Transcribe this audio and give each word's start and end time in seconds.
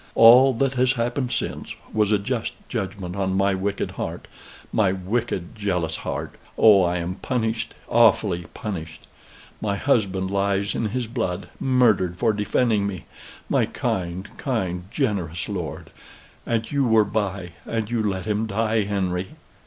All 0.15 0.51
that 0.55 0.73
has 0.73 0.93
happened 0.93 1.31
since, 1.31 1.75
was 1.93 2.11
a 2.11 2.17
just 2.17 2.53
judgment 2.67 3.15
on 3.15 3.37
my 3.37 3.53
wicked 3.53 3.91
heart 3.91 4.27
my 4.73 4.91
wicked 4.91 5.55
jealous 5.55 5.97
heart. 5.97 6.37
Oh, 6.57 6.81
I 6.81 6.97
am 6.97 7.13
punished 7.21 7.75
awfully 7.87 8.45
punished! 8.55 9.05
My 9.61 9.75
husband 9.75 10.31
lies 10.31 10.73
in 10.73 10.85
his 10.85 11.05
blood 11.05 11.49
murdered 11.59 12.17
for 12.17 12.33
defending 12.33 12.87
me, 12.87 13.05
my 13.47 13.67
kind, 13.67 14.27
kind, 14.37 14.85
generous 14.89 15.47
lord 15.47 15.91
and 16.47 16.71
you 16.71 16.83
were 16.87 17.05
by, 17.05 17.51
and 17.67 17.91
you 17.91 18.01
let 18.01 18.25
him 18.25 18.47
die, 18.47 18.85
Henry!" 18.85 19.27